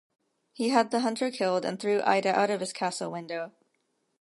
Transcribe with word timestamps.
He 0.51 0.69
had 0.69 0.89
the 0.89 1.01
hunter 1.01 1.29
killed 1.29 1.63
and 1.63 1.79
threw 1.79 2.01
Ida 2.01 2.29
out 2.33 2.49
of 2.49 2.59
his 2.59 2.73
castle 2.73 3.11
window. 3.11 3.51